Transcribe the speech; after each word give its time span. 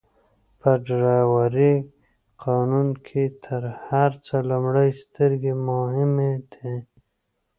په 0.59 0.69
ډرایورۍ 0.85 1.75
قانون 2.43 2.87
کي 3.07 3.23
تر 3.45 3.61
هر 3.85 4.11
څه 4.25 4.35
لومړئ 4.49 4.89
سترګي 5.01 5.53
مهمه 5.67 6.31
دي. 6.53 6.73